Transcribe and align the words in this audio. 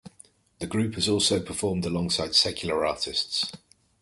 The 0.57 0.65
group 0.65 0.95
has 0.95 1.07
also 1.07 1.39
performed 1.39 1.85
alongside 1.85 2.33
secular 2.33 2.83
artists. 2.87 3.51